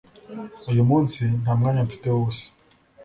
Uyu 0.71 0.83
munsi, 0.89 1.21
nta 1.41 1.51
mwanya 1.59 1.81
mfite 1.87 2.05
w'ubusa 2.09 2.45